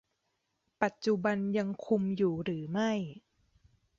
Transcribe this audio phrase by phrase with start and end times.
[0.81, 2.91] ปัจจุบันยังคุมอยู่หรือไม่